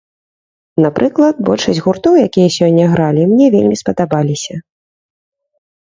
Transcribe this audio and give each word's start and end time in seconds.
Напрыклад, 0.85 1.35
большасць 1.49 1.83
гуртоў, 1.87 2.13
якія 2.29 2.49
сёння 2.57 2.85
гралі, 2.97 3.27
мне 3.35 3.45
вельмі 3.57 3.75
спадабаліся. 3.85 4.55